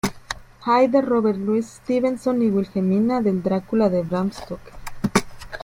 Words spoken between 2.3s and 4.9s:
y Wilhelmina del Drácula de Bram Stocker.